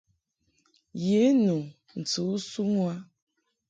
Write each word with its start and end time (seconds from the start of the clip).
Ye 1.07 1.21
nu 1.43 1.57
ntɨ 1.99 2.21
u 2.33 2.35
suŋ 2.49 2.69
u 2.81 2.83
a. 2.93 2.95